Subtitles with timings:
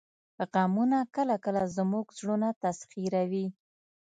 [0.51, 3.47] غمونه کله کله زموږ زړونه تسخیروي